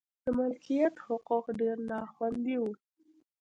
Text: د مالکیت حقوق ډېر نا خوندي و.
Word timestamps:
د 0.25 0.27
مالکیت 0.37 0.95
حقوق 1.07 1.45
ډېر 1.61 1.77
نا 1.89 1.99
خوندي 2.13 2.57
و. 2.59 2.63